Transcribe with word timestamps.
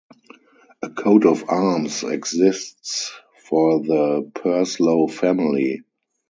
A 0.81 0.89
coat 0.89 1.27
of 1.27 1.47
arms 1.47 2.01
exists 2.03 3.11
for 3.45 3.83
the 3.83 4.31
Purslow 4.33 5.05
family. 5.05 5.83